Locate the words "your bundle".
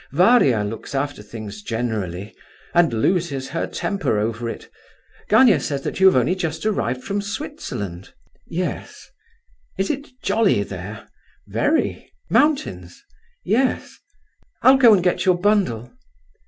15.25-15.93